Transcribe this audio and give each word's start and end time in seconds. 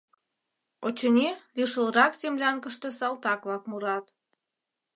Очыни, 0.87 1.29
лишылрак 1.55 2.13
землянкыште 2.21 2.87
салтак-влак 2.97 3.63
мурат. 3.69 4.05